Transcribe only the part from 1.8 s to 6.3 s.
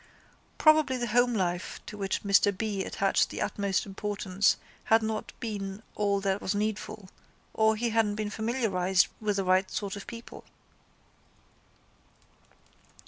to which Mr B attached the utmost importance had not been all